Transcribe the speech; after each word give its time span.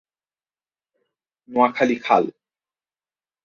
নোয়াখালী 1.49 1.97
খাল 2.05 2.23